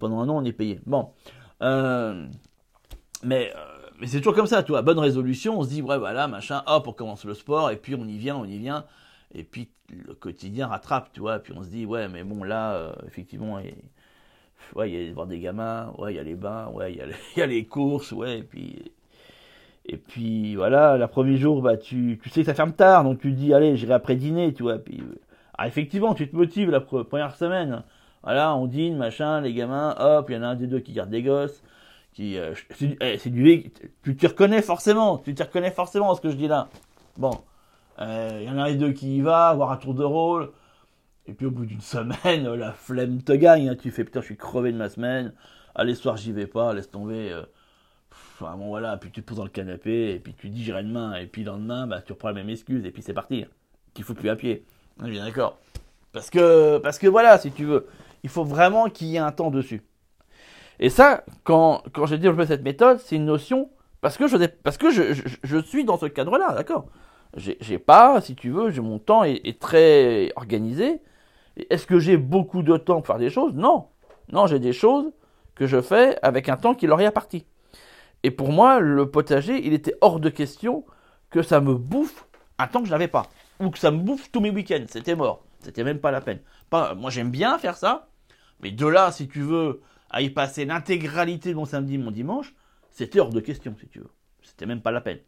pendant 0.00 0.20
un 0.20 0.28
an 0.28 0.38
on 0.38 0.44
est 0.44 0.52
payé. 0.52 0.80
Bon, 0.86 1.10
mais 3.22 3.52
mais 3.98 4.06
c'est 4.06 4.18
toujours 4.18 4.34
comme 4.34 4.46
ça, 4.46 4.62
tu 4.62 4.72
vois. 4.72 4.82
Bonne 4.82 4.98
résolution, 4.98 5.58
on 5.58 5.62
se 5.62 5.68
dit 5.68 5.82
ouais 5.82 5.98
voilà 5.98 6.28
machin, 6.28 6.62
hop 6.66 6.88
on 6.88 6.92
commence 6.92 7.24
le 7.24 7.34
sport 7.34 7.70
et 7.70 7.76
puis 7.76 7.94
on 7.94 8.06
y 8.06 8.18
vient, 8.18 8.36
on 8.36 8.44
y 8.44 8.58
vient, 8.58 8.84
et 9.34 9.44
puis 9.44 9.70
le 9.90 10.14
quotidien 10.14 10.66
rattrape, 10.66 11.12
tu 11.12 11.20
vois. 11.20 11.38
Puis 11.38 11.52
on 11.56 11.62
se 11.62 11.68
dit 11.68 11.86
ouais 11.86 12.08
mais 12.08 12.24
bon 12.24 12.44
là 12.44 12.94
effectivement 13.06 13.58
ouais, 14.74 14.90
il 14.90 15.06
y 15.06 15.08
a 15.08 15.12
voir 15.12 15.26
des 15.26 15.38
gamins, 15.38 15.92
ouais, 15.98 16.14
il 16.14 16.16
y 16.16 16.18
a 16.18 16.22
les 16.22 16.34
bains, 16.34 16.68
ouais, 16.68 16.92
il 16.92 16.98
y, 17.36 17.42
a 17.42 17.46
les, 17.46 17.64
courses, 17.66 18.12
ouais, 18.12 18.38
et 18.38 18.42
puis, 18.42 18.92
et 19.86 19.96
puis 19.96 20.56
voilà, 20.56 20.96
le 20.96 21.06
premier 21.06 21.36
jour, 21.36 21.62
bah, 21.62 21.76
tu, 21.76 22.18
tu 22.22 22.30
sais 22.30 22.40
que 22.40 22.46
ça 22.46 22.54
ferme 22.54 22.72
tard, 22.72 23.04
donc 23.04 23.20
tu 23.20 23.32
dis, 23.32 23.54
allez, 23.54 23.76
j'irai 23.76 23.94
après 23.94 24.16
dîner, 24.16 24.52
tu 24.52 24.62
vois, 24.62 24.78
puis, 24.78 25.00
ah, 25.58 25.66
effectivement, 25.66 26.14
tu 26.14 26.28
te 26.28 26.36
motives 26.36 26.70
la 26.70 26.80
première 26.80 27.34
semaine, 27.34 27.82
voilà, 28.22 28.54
on 28.56 28.66
dîne, 28.66 28.96
machin, 28.96 29.40
les 29.40 29.54
gamins, 29.54 29.94
hop, 29.98 30.30
il 30.30 30.36
y 30.36 30.38
en 30.38 30.42
a 30.42 30.48
un 30.48 30.54
des 30.56 30.66
deux 30.66 30.80
qui 30.80 30.92
garde 30.92 31.10
des 31.10 31.22
gosses, 31.22 31.62
qui, 32.12 32.38
euh, 32.38 32.54
c'est 32.78 33.30
du, 33.30 33.42
du, 33.42 33.72
tu 34.02 34.16
te 34.16 34.26
reconnais 34.26 34.62
forcément, 34.62 35.18
tu 35.18 35.34
te 35.34 35.42
reconnais 35.42 35.70
forcément 35.70 36.14
ce 36.14 36.20
que 36.20 36.30
je 36.30 36.36
dis 36.36 36.48
là. 36.48 36.68
Bon, 37.16 37.42
euh, 38.00 38.38
il 38.42 38.46
y 38.46 38.50
en 38.50 38.58
a 38.58 38.64
un 38.64 38.72
des 38.72 38.76
deux 38.76 38.92
qui 38.92 39.18
y 39.18 39.20
va, 39.20 39.54
voir 39.54 39.70
un 39.70 39.76
tour 39.76 39.94
de 39.94 40.04
rôle, 40.04 40.50
et 41.26 41.32
puis 41.32 41.46
au 41.46 41.50
bout 41.50 41.66
d'une 41.66 41.80
semaine, 41.82 42.52
la 42.54 42.72
flemme 42.72 43.22
te 43.22 43.32
gagne. 43.32 43.68
Hein. 43.68 43.76
Tu 43.76 43.90
fais 43.90 44.04
putain, 44.04 44.20
je 44.20 44.26
suis 44.26 44.36
crevé 44.36 44.72
de 44.72 44.76
ma 44.78 44.88
semaine. 44.88 45.32
Allez, 45.74 45.94
soir, 45.94 46.16
j'y 46.16 46.32
vais 46.32 46.46
pas, 46.46 46.72
laisse 46.74 46.90
tomber. 46.90 47.30
Euh. 47.32 47.42
Enfin, 48.10 48.56
bon, 48.56 48.68
voilà. 48.68 48.96
Puis 48.96 49.10
tu 49.10 49.22
te 49.22 49.26
poses 49.26 49.38
dans 49.38 49.44
le 49.44 49.50
canapé, 49.50 50.12
et 50.12 50.18
puis 50.18 50.34
tu 50.34 50.48
dis 50.48 50.64
j'irai 50.64 50.82
demain. 50.82 51.16
Et 51.16 51.26
puis 51.26 51.42
le 51.44 51.50
lendemain, 51.50 51.86
bah, 51.86 52.02
tu 52.02 52.12
reprends 52.12 52.28
la 52.28 52.34
même 52.34 52.50
excuse, 52.50 52.84
et 52.84 52.90
puis 52.90 53.02
c'est 53.02 53.14
parti. 53.14 53.44
Tu 53.94 54.02
faut 54.02 54.14
plus 54.14 54.28
à 54.28 54.36
pied. 54.36 54.64
On 55.00 55.06
est 55.06 55.10
bien 55.10 55.24
d'accord. 55.24 55.58
Parce 56.12 56.30
que, 56.30 56.78
parce 56.78 56.98
que 56.98 57.06
voilà, 57.06 57.38
si 57.38 57.50
tu 57.52 57.64
veux, 57.64 57.86
il 58.22 58.30
faut 58.30 58.44
vraiment 58.44 58.88
qu'il 58.88 59.08
y 59.08 59.16
ait 59.16 59.18
un 59.20 59.32
temps 59.32 59.50
dessus. 59.50 59.82
Et 60.78 60.90
ça, 60.90 61.24
quand, 61.44 61.82
quand 61.92 62.06
j'ai 62.06 62.18
développé 62.18 62.46
cette 62.46 62.62
méthode, 62.62 62.98
c'est 62.98 63.16
une 63.16 63.26
notion. 63.26 63.70
Parce 64.00 64.16
que 64.16 64.26
je, 64.28 64.36
parce 64.62 64.78
que 64.78 64.90
je, 64.90 65.14
je 65.42 65.58
suis 65.58 65.84
dans 65.84 65.98
ce 65.98 66.06
cadre-là, 66.06 66.52
d'accord 66.54 66.86
J'ai 67.36 67.78
pas, 67.78 68.20
si 68.20 68.34
tu 68.34 68.50
veux, 68.50 68.70
mon 68.80 68.98
temps 68.98 69.24
est 69.24 69.60
très 69.60 70.32
organisé. 70.36 71.00
Est-ce 71.70 71.86
que 71.86 71.98
j'ai 71.98 72.16
beaucoup 72.16 72.62
de 72.62 72.76
temps 72.76 72.96
pour 72.96 73.06
faire 73.06 73.18
des 73.18 73.30
choses? 73.30 73.54
Non. 73.54 73.86
Non, 74.32 74.46
j'ai 74.46 74.58
des 74.58 74.72
choses 74.72 75.12
que 75.54 75.66
je 75.66 75.80
fais 75.80 76.18
avec 76.22 76.48
un 76.48 76.56
temps 76.56 76.74
qui 76.74 76.86
leur 76.86 77.00
est 77.00 77.06
apparti. 77.06 77.46
Et 78.22 78.30
pour 78.30 78.50
moi, 78.50 78.80
le 78.80 79.10
potager, 79.10 79.66
il 79.66 79.72
était 79.72 79.94
hors 80.00 80.20
de 80.20 80.28
question 80.28 80.84
que 81.30 81.42
ça 81.42 81.60
me 81.60 81.74
bouffe 81.74 82.26
un 82.58 82.66
temps 82.66 82.80
que 82.80 82.86
je 82.86 82.92
n'avais 82.92 83.08
pas. 83.08 83.26
Ou 83.60 83.70
que 83.70 83.78
ça 83.78 83.90
me 83.90 83.98
bouffe 83.98 84.30
tous 84.30 84.40
mes 84.40 84.50
week-ends. 84.50 84.84
C'était 84.88 85.16
mort. 85.16 85.44
C'était 85.60 85.84
même 85.84 85.98
pas 85.98 86.10
la 86.10 86.20
peine. 86.20 86.40
Moi, 86.72 87.10
j'aime 87.10 87.30
bien 87.30 87.58
faire 87.58 87.76
ça. 87.76 88.08
Mais 88.60 88.70
de 88.70 88.86
là, 88.86 89.12
si 89.12 89.28
tu 89.28 89.40
veux, 89.40 89.82
à 90.10 90.22
y 90.22 90.30
passer 90.30 90.64
l'intégralité 90.64 91.50
de 91.50 91.56
mon 91.56 91.64
samedi, 91.64 91.98
mon 91.98 92.10
dimanche, 92.10 92.54
c'était 92.90 93.20
hors 93.20 93.30
de 93.30 93.40
question, 93.40 93.74
si 93.78 93.88
tu 93.88 93.98
veux. 93.98 94.10
C'était 94.42 94.66
même 94.66 94.80
pas 94.80 94.92
la 94.92 95.00
peine. 95.00 95.18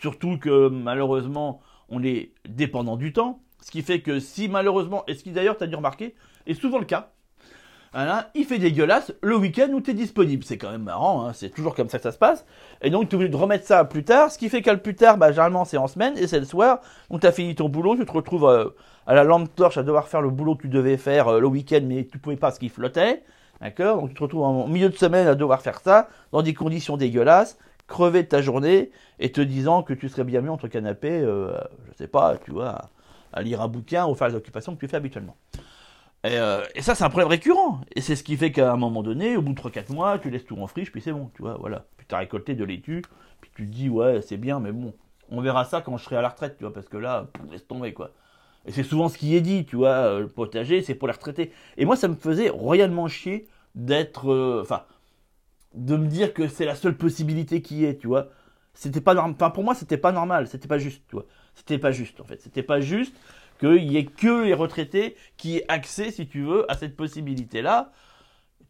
Surtout 0.00 0.38
que 0.38 0.68
malheureusement, 0.68 1.60
on 1.88 2.02
est 2.02 2.32
dépendant 2.48 2.96
du 2.96 3.12
temps. 3.12 3.42
Ce 3.60 3.70
qui 3.70 3.82
fait 3.82 4.00
que 4.02 4.20
si 4.20 4.48
malheureusement, 4.48 5.04
et 5.08 5.14
ce 5.14 5.24
qui 5.24 5.32
d'ailleurs, 5.32 5.56
tu 5.56 5.64
as 5.64 5.66
dû 5.66 5.74
remarquer, 5.74 6.14
est 6.46 6.54
souvent 6.54 6.78
le 6.78 6.84
cas, 6.84 7.12
il 8.34 8.44
fait 8.44 8.58
dégueulasse 8.58 9.12
le 9.22 9.36
week-end 9.36 9.68
où 9.72 9.80
tu 9.80 9.90
es 9.90 9.94
disponible. 9.94 10.44
C'est 10.44 10.58
quand 10.58 10.70
même 10.70 10.82
marrant, 10.82 11.26
hein, 11.26 11.32
c'est 11.32 11.50
toujours 11.50 11.74
comme 11.74 11.88
ça 11.88 11.98
que 11.98 12.04
ça 12.04 12.12
se 12.12 12.18
passe. 12.18 12.44
Et 12.82 12.90
donc 12.90 13.08
tu 13.08 13.22
es 13.22 13.28
de 13.28 13.36
remettre 13.36 13.66
ça 13.66 13.84
plus 13.84 14.04
tard, 14.04 14.30
ce 14.30 14.38
qui 14.38 14.48
fait 14.48 14.62
qu'à 14.62 14.72
le 14.72 14.80
plus 14.80 14.94
tard, 14.94 15.16
bah, 15.16 15.30
généralement 15.30 15.64
c'est 15.64 15.78
en 15.78 15.88
semaine 15.88 16.16
et 16.16 16.26
c'est 16.26 16.40
le 16.40 16.46
soir. 16.46 16.80
Donc 17.10 17.20
tu 17.20 17.26
as 17.26 17.32
fini 17.32 17.54
ton 17.54 17.68
boulot, 17.68 17.96
tu 17.96 18.04
te 18.04 18.12
retrouves 18.12 18.46
euh, 18.46 18.68
à 19.06 19.14
la 19.14 19.24
lampe 19.24 19.54
torche 19.54 19.78
à 19.78 19.82
devoir 19.82 20.08
faire 20.08 20.20
le 20.20 20.30
boulot 20.30 20.54
que 20.56 20.62
tu 20.62 20.68
devais 20.68 20.96
faire 20.96 21.28
euh, 21.28 21.40
le 21.40 21.46
week-end 21.46 21.80
mais 21.84 22.06
tu 22.06 22.18
pouvais 22.18 22.36
pas 22.36 22.48
parce 22.48 22.58
qu'il 22.58 22.70
flottait. 22.70 23.22
D'accord? 23.60 24.00
Donc 24.00 24.10
tu 24.10 24.14
te 24.14 24.22
retrouves 24.22 24.44
en 24.44 24.68
milieu 24.68 24.88
de 24.88 24.96
semaine 24.96 25.26
à 25.26 25.34
devoir 25.34 25.62
faire 25.62 25.80
ça 25.80 26.08
dans 26.30 26.42
des 26.42 26.54
conditions 26.54 26.96
dégueulasses, 26.96 27.58
crever 27.88 28.22
de 28.22 28.28
ta 28.28 28.40
journée 28.40 28.90
et 29.18 29.32
te 29.32 29.40
disant 29.40 29.82
que 29.82 29.94
tu 29.94 30.08
serais 30.08 30.24
bien 30.24 30.40
mieux 30.42 30.50
entre 30.50 30.68
canapé, 30.68 31.10
euh, 31.10 31.52
je 31.90 31.96
sais 31.96 32.06
pas, 32.06 32.36
tu 32.44 32.52
vois 32.52 32.90
à 33.32 33.42
lire 33.42 33.60
un 33.60 33.68
bouquin 33.68 34.06
ou 34.06 34.14
faire 34.14 34.28
les 34.28 34.34
occupations 34.34 34.74
que 34.74 34.80
tu 34.80 34.88
fais 34.88 34.96
habituellement. 34.96 35.36
Euh, 36.26 36.64
et, 36.74 36.82
ça, 36.82 36.94
c'est 36.94 37.04
un 37.04 37.10
problème 37.10 37.28
récurrent. 37.28 37.80
Et 37.94 38.00
c'est 38.00 38.16
ce 38.16 38.22
qui 38.22 38.36
fait 38.36 38.52
qu'à 38.52 38.72
un 38.72 38.76
moment 38.76 39.02
donné, 39.02 39.36
au 39.36 39.42
bout 39.42 39.52
de 39.52 39.60
3-4 39.60 39.92
mois, 39.92 40.18
tu 40.18 40.30
laisses 40.30 40.44
tout 40.44 40.56
en 40.56 40.66
friche, 40.66 40.90
puis 40.90 41.00
c'est 41.00 41.12
bon, 41.12 41.30
tu 41.34 41.42
vois, 41.42 41.56
voilà. 41.58 41.86
Puis 41.96 42.06
tu 42.08 42.14
as 42.14 42.18
récolté 42.18 42.54
de 42.54 42.64
laitue, 42.64 43.02
puis 43.40 43.50
tu 43.54 43.66
te 43.66 43.70
dis, 43.72 43.88
ouais, 43.88 44.20
c'est 44.22 44.36
bien, 44.36 44.60
mais 44.60 44.72
bon, 44.72 44.94
on 45.30 45.40
verra 45.40 45.64
ça 45.64 45.80
quand 45.80 45.96
je 45.96 46.04
serai 46.04 46.16
à 46.16 46.22
la 46.22 46.28
retraite, 46.30 46.56
tu 46.58 46.64
vois, 46.64 46.72
parce 46.72 46.88
que 46.88 46.96
là, 46.96 47.28
laisse 47.50 47.66
tomber, 47.66 47.92
quoi. 47.92 48.10
Et 48.66 48.72
c'est 48.72 48.82
souvent 48.82 49.08
ce 49.08 49.16
qui 49.16 49.34
est 49.36 49.40
dit, 49.40 49.64
tu 49.64 49.76
vois, 49.76 49.88
euh, 49.88 50.20
le 50.20 50.28
potager, 50.28 50.82
c'est 50.82 50.94
pour 50.94 51.08
les 51.08 51.14
retraités. 51.14 51.52
Et 51.76 51.84
moi, 51.84 51.96
ça 51.96 52.08
me 52.08 52.16
faisait 52.16 52.50
royalement 52.50 53.08
chier 53.08 53.48
d'être. 53.74 54.30
Euh, 54.30 54.60
enfin, 54.62 54.82
de 55.74 55.96
me 55.96 56.06
dire 56.06 56.34
que 56.34 56.48
c'est 56.48 56.64
la 56.64 56.74
seule 56.74 56.96
possibilité 56.96 57.62
qui 57.62 57.84
est, 57.84 57.98
tu 57.98 58.08
vois. 58.08 58.28
C'était 58.74 59.00
pas 59.00 59.14
normal. 59.14 59.34
Enfin, 59.36 59.50
pour 59.50 59.64
moi, 59.64 59.74
c'était 59.74 59.96
pas 59.96 60.12
normal, 60.12 60.48
c'était 60.48 60.68
pas 60.68 60.78
juste, 60.78 61.02
tu 61.08 61.16
vois. 61.16 61.24
C'était 61.58 61.78
pas 61.78 61.90
juste 61.90 62.20
en 62.20 62.24
fait. 62.24 62.40
C'était 62.40 62.62
pas 62.62 62.80
juste 62.80 63.14
qu'il 63.58 63.92
y 63.92 63.96
ait 63.96 64.04
que 64.04 64.44
les 64.44 64.54
retraités 64.54 65.16
qui 65.36 65.56
aient 65.58 65.64
accès, 65.68 66.12
si 66.12 66.28
tu 66.28 66.42
veux, 66.42 66.70
à 66.70 66.74
cette 66.76 66.96
possibilité-là. 66.96 67.90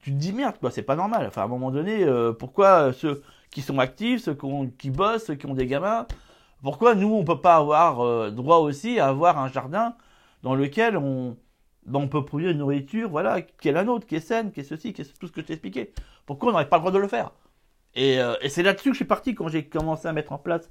Tu 0.00 0.10
te 0.12 0.16
dis 0.16 0.32
merde, 0.32 0.56
quoi, 0.58 0.70
c'est 0.70 0.82
pas 0.82 0.96
normal. 0.96 1.26
Enfin, 1.26 1.42
à 1.42 1.44
un 1.44 1.48
moment 1.48 1.70
donné, 1.70 2.04
euh, 2.04 2.32
pourquoi 2.32 2.92
ceux 2.94 3.22
qui 3.50 3.60
sont 3.62 3.78
actifs, 3.78 4.22
ceux 4.22 4.36
qui, 4.78 4.90
bossent, 4.90 5.26
ceux 5.26 5.34
qui 5.34 5.46
ont 5.46 5.54
des 5.54 5.66
gamins, 5.66 6.06
Pourquoi 6.62 6.94
nous, 6.94 7.12
on 7.14 7.24
peut 7.24 7.40
pas 7.40 7.56
avoir 7.56 8.00
euh, 8.00 8.30
droit 8.30 8.58
aussi 8.58 8.98
à 9.00 9.08
avoir 9.08 9.38
un 9.38 9.48
jardin 9.48 9.94
dans 10.42 10.54
lequel 10.54 10.96
on, 10.96 11.36
ben, 11.86 12.00
on 12.00 12.08
peut 12.08 12.24
produire 12.24 12.50
une 12.50 12.58
nourriture, 12.58 13.10
voilà, 13.10 13.42
qui 13.42 13.68
est 13.68 13.72
la 13.72 13.84
nôtre, 13.84 14.06
qui 14.06 14.16
est 14.16 14.20
saine, 14.20 14.52
qui 14.52 14.60
est 14.60 14.64
ceci, 14.64 14.92
qui 14.92 15.02
est 15.02 15.18
tout 15.18 15.26
ce 15.26 15.32
que 15.32 15.40
je 15.42 15.46
t'ai 15.46 15.54
expliqué. 15.54 15.92
Pourquoi 16.26 16.50
on 16.50 16.52
n'aurait 16.52 16.68
pas 16.68 16.76
le 16.76 16.80
droit 16.82 16.92
de 16.92 16.98
le 16.98 17.08
faire? 17.08 17.32
Et, 17.94 18.20
euh, 18.20 18.34
et 18.40 18.48
c'est 18.48 18.62
là-dessus 18.62 18.90
que 18.90 18.94
je 18.94 18.98
suis 18.98 19.04
parti 19.04 19.34
quand 19.34 19.48
j'ai 19.48 19.66
commencé 19.66 20.08
à 20.08 20.12
mettre 20.12 20.32
en 20.32 20.38
place 20.38 20.70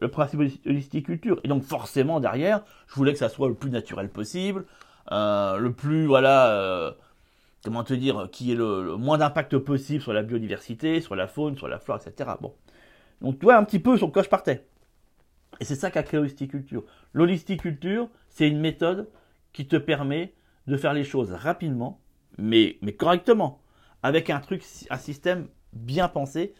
le 0.00 0.08
principe 0.08 0.40
de 0.40 0.70
l'histiculture. 0.70 1.40
Et 1.44 1.48
donc 1.48 1.62
forcément 1.62 2.20
derrière, 2.20 2.62
je 2.86 2.94
voulais 2.94 3.12
que 3.12 3.18
ça 3.18 3.28
soit 3.28 3.48
le 3.48 3.54
plus 3.54 3.70
naturel 3.70 4.08
possible, 4.08 4.64
euh, 5.12 5.56
le 5.58 5.72
plus 5.72 6.06
voilà, 6.06 6.50
euh, 6.50 6.92
comment 7.64 7.84
te 7.84 7.94
dire, 7.94 8.28
qui 8.32 8.52
ait 8.52 8.56
le, 8.56 8.84
le 8.84 8.96
moins 8.96 9.18
d'impact 9.18 9.58
possible 9.58 10.02
sur 10.02 10.12
la 10.12 10.22
biodiversité, 10.22 11.00
sur 11.00 11.14
la 11.16 11.26
faune, 11.26 11.56
sur 11.56 11.68
la 11.68 11.78
flore, 11.78 12.00
etc. 12.04 12.30
Bon, 12.40 12.54
donc 13.20 13.38
tu 13.38 13.44
vois 13.44 13.56
un 13.56 13.64
petit 13.64 13.78
peu 13.78 13.96
sur 13.96 14.10
quoi 14.12 14.22
je 14.22 14.28
partais. 14.28 14.66
Et 15.60 15.64
c'est 15.64 15.76
ça 15.76 15.90
qu'a 15.90 16.02
créé 16.02 16.18
l'holisticulture. 16.18 16.84
L'holisticulture, 17.12 18.08
c'est 18.28 18.48
une 18.48 18.60
méthode 18.60 19.08
qui 19.52 19.66
te 19.66 19.76
permet 19.76 20.34
de 20.66 20.76
faire 20.76 20.92
les 20.92 21.04
choses 21.04 21.32
rapidement, 21.32 22.00
mais, 22.38 22.78
mais 22.82 22.92
correctement, 22.92 23.62
avec 24.02 24.30
un 24.30 24.40
truc, 24.40 24.64
un 24.90 24.98
système 24.98 25.48
bien 25.72 26.08
pensé, 26.08 26.54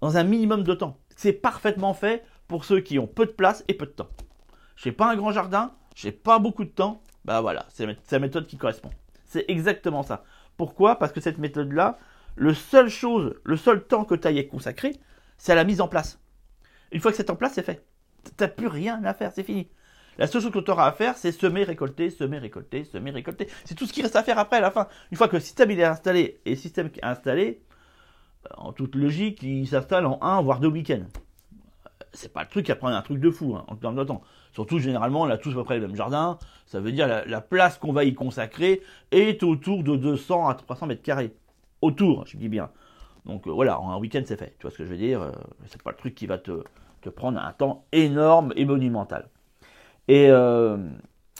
dans 0.00 0.16
un 0.16 0.24
minimum 0.24 0.62
de 0.62 0.74
temps. 0.74 0.98
C'est 1.16 1.32
parfaitement 1.32 1.94
fait 1.94 2.24
pour 2.48 2.64
ceux 2.64 2.80
qui 2.80 2.98
ont 2.98 3.06
peu 3.06 3.26
de 3.26 3.30
place 3.30 3.64
et 3.68 3.74
peu 3.74 3.86
de 3.86 3.92
temps. 3.92 4.08
J'ai 4.76 4.92
pas 4.92 5.10
un 5.10 5.16
grand 5.16 5.32
jardin, 5.32 5.72
j'ai 5.94 6.12
pas 6.12 6.38
beaucoup 6.38 6.64
de 6.64 6.70
temps, 6.70 7.02
bah 7.24 7.40
voilà, 7.40 7.66
c'est 7.68 7.86
la 8.10 8.18
méthode 8.18 8.46
qui 8.46 8.56
correspond. 8.56 8.90
C'est 9.26 9.44
exactement 9.48 10.02
ça. 10.02 10.24
Pourquoi? 10.56 10.98
Parce 10.98 11.12
que 11.12 11.20
cette 11.20 11.38
méthode-là, 11.38 11.98
le 12.36 12.54
seul 12.54 12.88
chose, 12.88 13.34
le 13.44 13.56
seul 13.56 13.84
temps 13.84 14.04
que 14.04 14.14
tu 14.14 14.26
as 14.26 14.44
consacré, 14.44 14.96
c'est 15.36 15.52
à 15.52 15.54
la 15.54 15.64
mise 15.64 15.80
en 15.80 15.88
place. 15.88 16.20
Une 16.90 17.00
fois 17.00 17.10
que 17.10 17.16
c'est 17.16 17.30
en 17.30 17.36
place, 17.36 17.52
c'est 17.54 17.62
fait. 17.62 17.84
T'as 18.36 18.48
plus 18.48 18.66
rien 18.66 19.02
à 19.04 19.14
faire, 19.14 19.32
c'est 19.32 19.42
fini. 19.42 19.68
La 20.18 20.26
seule 20.26 20.42
chose 20.42 20.50
que 20.50 20.58
tu 20.58 20.70
auras 20.70 20.88
à 20.88 20.92
faire, 20.92 21.16
c'est 21.16 21.30
semer, 21.30 21.62
récolter, 21.62 22.10
semer, 22.10 22.38
récolter, 22.38 22.84
semer, 22.84 23.10
récolter. 23.10 23.48
C'est 23.64 23.74
tout 23.74 23.86
ce 23.86 23.92
qui 23.92 24.02
reste 24.02 24.16
à 24.16 24.24
faire 24.24 24.38
après, 24.38 24.56
à 24.56 24.60
la 24.60 24.70
fin. 24.70 24.88
Une 25.12 25.16
fois 25.16 25.28
que 25.28 25.36
le 25.36 25.40
système 25.40 25.70
est 25.70 25.84
installé, 25.84 26.40
et 26.44 26.50
le 26.50 26.56
système 26.56 26.86
est 26.88 27.04
installé, 27.04 27.62
euh, 28.46 28.54
en 28.56 28.72
toute 28.72 28.96
logique, 28.96 29.42
il 29.42 29.68
s'installe 29.68 30.06
en 30.06 30.18
un, 30.22 30.42
voire 30.42 30.58
deux 30.58 30.68
week-ends. 30.68 31.06
C'est 32.12 32.32
pas 32.32 32.42
le 32.42 32.48
truc 32.48 32.66
qui 32.66 32.74
prendre 32.74 32.96
un 32.96 33.02
truc 33.02 33.20
de 33.20 33.30
fou, 33.30 33.54
hein, 33.56 33.64
en 33.68 33.76
termes 33.76 33.96
de 33.96 34.04
temps. 34.04 34.22
Surtout, 34.52 34.78
généralement, 34.78 35.22
on 35.22 35.30
a 35.30 35.38
tous 35.38 35.50
à 35.50 35.54
peu 35.54 35.64
près 35.64 35.78
le 35.78 35.86
même 35.86 35.96
jardin. 35.96 36.38
Ça 36.66 36.80
veut 36.80 36.92
dire 36.92 37.06
la, 37.06 37.24
la 37.24 37.40
place 37.40 37.78
qu'on 37.78 37.92
va 37.92 38.04
y 38.04 38.14
consacrer 38.14 38.82
est 39.10 39.42
autour 39.42 39.82
de 39.82 39.96
200 39.96 40.48
à 40.48 40.54
300 40.54 40.86
mètres 40.86 41.02
carrés. 41.02 41.34
Autour, 41.80 42.26
je 42.26 42.36
dis 42.36 42.48
bien. 42.48 42.70
Donc 43.28 43.46
euh, 43.46 43.50
voilà, 43.50 43.80
en 43.80 43.90
un 43.90 43.98
week-end, 43.98 44.22
c'est 44.24 44.38
fait. 44.38 44.54
Tu 44.58 44.62
vois 44.62 44.70
ce 44.70 44.78
que 44.78 44.84
je 44.84 44.90
veux 44.90 44.96
dire 44.96 45.22
euh, 45.22 45.30
C'est 45.66 45.82
pas 45.82 45.90
le 45.90 45.96
truc 45.96 46.14
qui 46.14 46.26
va 46.26 46.38
te, 46.38 46.64
te 47.02 47.08
prendre 47.08 47.38
un 47.38 47.52
temps 47.52 47.84
énorme 47.92 48.52
et 48.56 48.64
monumental. 48.64 49.28
Et, 50.08 50.28
euh, 50.30 50.78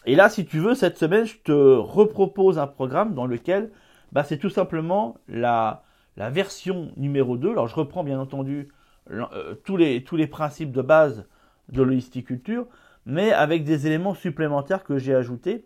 là, 0.07 0.29
si 0.29 0.45
tu 0.45 0.59
veux, 0.59 0.75
cette 0.75 0.99
semaine, 0.99 1.25
je 1.25 1.39
te 1.39 1.53
repropose 1.53 2.59
un 2.59 2.67
programme 2.67 3.15
dans 3.15 3.27
lequel 3.27 3.71
bah, 4.13 4.23
c'est 4.23 4.39
tout 4.39 4.51
simplement 4.51 5.17
la, 5.29 5.83
la 6.17 6.31
version 6.31 6.93
numéro 6.97 7.37
2. 7.37 7.51
Alors, 7.51 7.69
je 7.69 7.75
reprends 7.75 8.05
bien 8.05 8.21
entendu 8.21 8.69
euh, 9.11 9.55
tous, 9.65 9.77
les, 9.77 10.05
tous 10.05 10.17
les 10.17 10.27
principes 10.27 10.73
de 10.73 10.83
base 10.83 11.27
de 11.71 11.83
l'holisticulture, 11.83 12.67
mais 13.07 13.33
avec 13.33 13.65
des 13.65 13.87
éléments 13.87 14.15
supplémentaires 14.15 14.85
que 14.85 14.99
j'ai 14.99 15.15
ajoutés, 15.15 15.65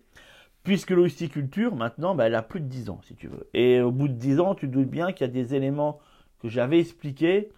puisque 0.62 0.90
l'holisticulture, 0.90 1.74
maintenant, 1.74 2.14
bah, 2.14 2.26
elle 2.26 2.34
a 2.34 2.42
plus 2.42 2.60
de 2.60 2.66
10 2.66 2.90
ans, 2.90 3.00
si 3.02 3.14
tu 3.14 3.28
veux. 3.28 3.48
Et 3.54 3.80
au 3.80 3.90
bout 3.90 4.08
de 4.08 4.14
10 4.14 4.40
ans, 4.40 4.54
tu 4.54 4.68
te 4.68 4.72
doutes 4.72 4.90
bien 4.90 5.12
qu'il 5.12 5.26
y 5.26 5.30
a 5.30 5.32
des 5.32 5.54
éléments 5.54 6.00
que 6.40 6.48
j'avais 6.48 6.78
expliqués, 6.78 7.50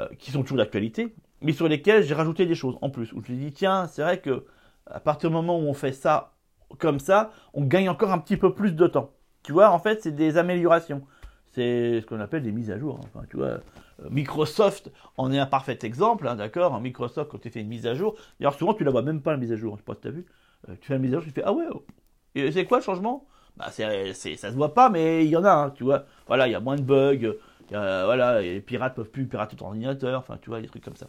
euh, 0.00 0.08
qui 0.18 0.30
sont 0.32 0.42
toujours 0.42 0.58
d'actualité, 0.58 1.14
mais 1.40 1.52
sur 1.52 1.68
lesquels 1.68 2.02
j'ai 2.02 2.14
rajouté 2.14 2.46
des 2.46 2.54
choses 2.54 2.76
en 2.80 2.90
plus. 2.90 3.12
Où 3.12 3.22
je 3.24 3.32
me 3.32 3.38
dis, 3.38 3.52
tiens, 3.52 3.86
c'est 3.86 4.02
vrai 4.02 4.20
que 4.20 4.44
à 4.86 5.00
partir 5.00 5.30
du 5.30 5.34
moment 5.36 5.58
où 5.58 5.62
on 5.62 5.74
fait 5.74 5.92
ça 5.92 6.32
comme 6.78 6.98
ça, 6.98 7.30
on 7.52 7.64
gagne 7.64 7.88
encore 7.88 8.10
un 8.10 8.18
petit 8.18 8.36
peu 8.36 8.54
plus 8.54 8.72
de 8.74 8.86
temps. 8.86 9.12
Tu 9.42 9.52
vois, 9.52 9.70
en 9.70 9.78
fait, 9.78 10.02
c'est 10.02 10.14
des 10.14 10.36
améliorations. 10.36 11.02
C'est 11.54 12.00
ce 12.00 12.06
qu'on 12.06 12.20
appelle 12.20 12.42
des 12.42 12.52
mises 12.52 12.70
à 12.70 12.78
jour. 12.78 12.98
Enfin, 13.04 13.24
tu 13.30 13.36
vois, 13.36 13.46
euh, 13.46 13.60
Microsoft 14.10 14.90
en 15.16 15.32
est 15.32 15.38
un 15.38 15.46
parfait 15.46 15.78
exemple, 15.82 16.26
hein, 16.26 16.36
d'accord 16.36 16.80
Microsoft, 16.80 17.30
quand 17.30 17.38
tu 17.38 17.50
fais 17.50 17.60
une 17.60 17.68
mise 17.68 17.86
à 17.86 17.94
jour, 17.94 18.16
d'ailleurs, 18.38 18.54
souvent, 18.54 18.74
tu 18.74 18.84
la 18.84 18.90
vois 18.90 19.02
même 19.02 19.22
pas, 19.22 19.32
la 19.32 19.36
mise 19.36 19.52
à 19.52 19.56
jour. 19.56 19.74
Je 19.76 19.80
sais 19.80 19.84
pas 19.84 19.94
si 19.94 20.00
tu 20.00 20.08
as 20.08 20.10
vu. 20.10 20.26
Euh, 20.68 20.74
tu 20.80 20.88
fais 20.88 20.94
la 20.94 20.98
mise 20.98 21.12
à 21.12 21.18
jour, 21.18 21.24
tu 21.24 21.30
fais, 21.30 21.42
ah 21.44 21.52
ouais, 21.52 21.66
oh. 21.72 21.84
c'est 22.34 22.64
quoi 22.66 22.78
le 22.78 22.84
changement? 22.84 23.26
Bah, 23.56 23.66
c'est, 23.70 24.12
ça 24.14 24.50
se 24.50 24.56
voit 24.56 24.74
pas, 24.74 24.90
mais 24.90 25.24
il 25.24 25.30
y 25.30 25.36
en 25.36 25.44
a, 25.44 25.52
hein, 25.52 25.70
tu 25.70 25.84
vois. 25.84 26.04
Voilà, 26.26 26.48
il 26.48 26.52
y 26.52 26.56
a 26.56 26.60
moins 26.60 26.76
de 26.76 26.82
bugs, 26.82 27.34
voilà, 27.70 28.40
les 28.40 28.60
pirates 28.60 28.94
peuvent 28.94 29.10
plus 29.10 29.26
pirater 29.26 29.56
ton 29.56 29.66
ordinateur, 29.66 30.18
enfin, 30.20 30.38
tu 30.40 30.50
vois, 30.50 30.60
des 30.60 30.68
trucs 30.68 30.84
comme 30.84 30.96
ça. 30.96 31.06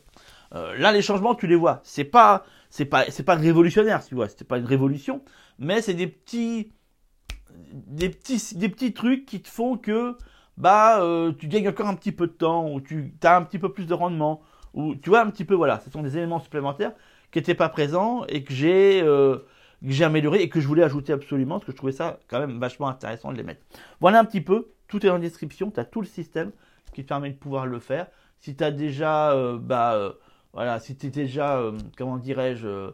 Euh, 0.53 0.77
là, 0.77 0.91
les 0.91 1.01
changements, 1.01 1.35
tu 1.35 1.47
les 1.47 1.55
vois. 1.55 1.81
C'est 1.83 2.03
pas, 2.03 2.45
c'est 2.69 2.85
pas, 2.85 3.05
c'est 3.09 3.23
pas 3.23 3.35
révolutionnaire, 3.35 4.05
tu 4.05 4.15
vois. 4.15 4.27
C'est 4.29 4.47
pas 4.47 4.57
une 4.57 4.65
révolution, 4.65 5.21
mais 5.59 5.81
c'est 5.81 5.93
des 5.93 6.07
petits, 6.07 6.71
des 7.73 8.09
petits, 8.09 8.55
des 8.55 8.69
petits 8.69 8.93
trucs 8.93 9.25
qui 9.25 9.41
te 9.41 9.49
font 9.49 9.77
que, 9.77 10.17
bah, 10.57 11.01
euh, 11.01 11.31
tu 11.37 11.47
gagnes 11.47 11.69
encore 11.69 11.87
un 11.87 11.95
petit 11.95 12.11
peu 12.11 12.27
de 12.27 12.33
temps, 12.33 12.71
ou 12.71 12.81
tu 12.81 13.13
as 13.23 13.35
un 13.35 13.43
petit 13.43 13.59
peu 13.59 13.71
plus 13.71 13.85
de 13.85 13.93
rendement, 13.93 14.41
ou 14.73 14.95
tu 14.95 15.09
vois 15.09 15.21
un 15.21 15.29
petit 15.29 15.45
peu, 15.45 15.55
voilà. 15.55 15.79
Ce 15.79 15.89
sont 15.89 16.01
des 16.01 16.17
éléments 16.17 16.39
supplémentaires 16.39 16.93
qui 17.31 17.39
n'étaient 17.39 17.55
pas 17.55 17.69
présents 17.69 18.25
et 18.27 18.43
que 18.43 18.53
j'ai, 18.53 19.01
euh, 19.01 19.39
amélioré 20.01 20.41
et 20.41 20.49
que 20.49 20.59
je 20.59 20.67
voulais 20.67 20.83
ajouter 20.83 21.13
absolument, 21.13 21.55
parce 21.55 21.65
que 21.65 21.71
je 21.71 21.77
trouvais 21.77 21.91
ça 21.91 22.19
quand 22.27 22.39
même 22.39 22.59
vachement 22.59 22.87
intéressant 22.87 23.31
de 23.31 23.37
les 23.37 23.43
mettre. 23.43 23.61
Voilà 23.99 24.19
un 24.19 24.25
petit 24.25 24.41
peu. 24.41 24.69
Tout 24.87 25.05
est 25.05 25.09
en 25.09 25.19
description. 25.19 25.71
Tu 25.71 25.79
as 25.79 25.85
tout 25.85 26.01
le 26.01 26.07
système 26.07 26.51
qui 26.93 27.03
te 27.03 27.09
permet 27.09 27.31
de 27.31 27.35
pouvoir 27.37 27.65
le 27.65 27.79
faire. 27.79 28.07
Si 28.39 28.55
tu 28.55 28.63
as 28.63 28.71
déjà, 28.71 29.31
euh, 29.31 29.57
bah, 29.57 30.13
voilà, 30.55 30.79
si 30.79 30.95
tu 30.95 31.07
es 31.07 31.09
déjà, 31.09 31.57
euh, 31.57 31.73
comment 31.97 32.17
dirais-je, 32.17 32.65
euh, 32.65 32.91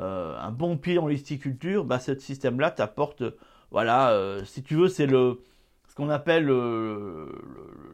euh, 0.00 0.36
un 0.40 0.50
bon 0.50 0.76
pied 0.76 0.96
dans 0.96 1.06
l'histiculture, 1.06 1.84
bah, 1.84 2.00
ce 2.00 2.18
système-là 2.18 2.72
t'apporte, 2.72 3.22
voilà, 3.70 4.40
si 4.44 4.64
tu 4.64 4.74
veux, 4.74 4.88
c'est 4.88 5.06
le 5.06 5.40
qu'on 5.96 6.10
appelle 6.10 6.44
le, 6.44 7.32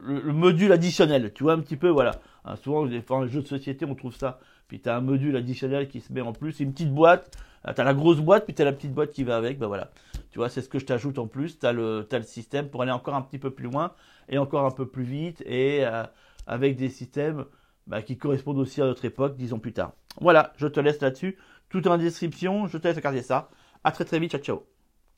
le, 0.03 0.33
module 0.33 0.71
additionnel. 0.71 1.31
Tu 1.33 1.43
vois 1.43 1.53
un 1.53 1.59
petit 1.59 1.77
peu, 1.77 1.87
voilà. 1.89 2.11
Hein, 2.45 2.55
souvent, 2.57 2.85
dans 2.85 3.21
les 3.21 3.29
jeux 3.29 3.41
de 3.41 3.47
société, 3.47 3.85
on 3.85 3.95
trouve 3.95 4.15
ça. 4.15 4.39
Puis 4.67 4.81
tu 4.81 4.89
as 4.89 4.97
un 4.97 5.01
module 5.01 5.35
additionnel 5.35 5.87
qui 5.87 6.01
se 6.01 6.11
met 6.11 6.21
en 6.21 6.33
plus. 6.33 6.59
Une 6.59 6.73
petite 6.73 6.93
boîte. 6.93 7.31
Tu 7.63 7.79
as 7.81 7.83
la 7.83 7.93
grosse 7.93 8.19
boîte, 8.19 8.43
puis 8.43 8.53
tu 8.53 8.61
as 8.61 8.65
la 8.65 8.73
petite 8.73 8.93
boîte 8.93 9.11
qui 9.11 9.23
va 9.23 9.37
avec. 9.37 9.57
Bah 9.57 9.67
voilà. 9.67 9.89
Tu 10.31 10.37
vois, 10.37 10.49
c'est 10.49 10.61
ce 10.61 10.67
que 10.67 10.79
je 10.79 10.85
t'ajoute 10.85 11.17
en 11.17 11.27
plus. 11.27 11.59
Tu 11.59 11.65
as, 11.65 11.69
as 11.69 11.73
le 11.73 12.23
système 12.23 12.69
pour 12.69 12.81
aller 12.81 12.91
encore 12.91 13.15
un 13.15 13.21
petit 13.21 13.39
peu 13.39 13.51
plus 13.51 13.65
loin 13.65 13.93
et 14.27 14.37
encore 14.37 14.65
un 14.65 14.71
peu 14.71 14.85
plus 14.85 15.03
vite 15.03 15.41
et 15.45 15.85
avec 16.45 16.75
des 16.75 16.89
systèmes 16.89 17.45
bah, 17.87 18.01
qui 18.01 18.17
correspondent 18.17 18.59
aussi 18.59 18.81
à 18.81 18.85
notre 18.85 19.05
époque, 19.05 19.37
dix 19.37 19.53
ans 19.53 19.59
plus 19.59 19.73
tard. 19.73 19.93
Voilà, 20.19 20.53
je 20.57 20.67
te 20.67 20.79
laisse 20.79 21.01
là-dessus. 21.01 21.37
Tout 21.69 21.87
en 21.87 21.97
description, 21.97 22.67
je 22.67 22.77
te 22.77 22.87
laisse 22.87 22.97
regarder 22.97 23.21
ça. 23.21 23.49
À 23.83 23.91
très 23.91 24.05
très 24.05 24.19
vite, 24.19 24.31
ciao 24.31 24.41
ciao. 24.41 24.72